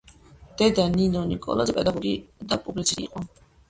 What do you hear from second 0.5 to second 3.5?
დედა, ნინო ნიკოლაძე პედაგოგი და პუბლიცისტი იყო.